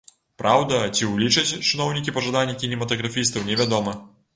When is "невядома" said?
3.53-4.01